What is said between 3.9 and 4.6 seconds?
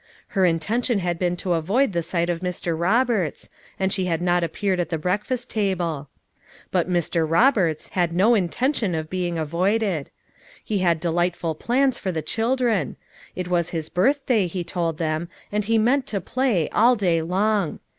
she had not